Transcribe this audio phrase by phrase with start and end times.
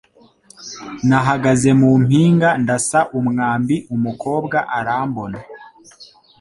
[1.07, 5.39] Nahagaze mu mpinga ndasa umwambi umukobwa arambona